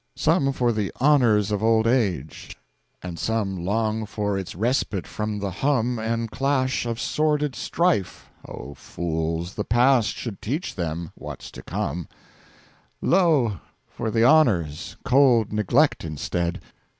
[0.15, 2.57] Some for the Honours of Old Age,
[3.03, 8.73] and some Long for its Respite from the Hum And Clash of sordid Strife O
[8.73, 12.07] Fools, The Past should teach them what's to Come:
[12.99, 16.61] Lo, for the Honours, cold Neglect instead!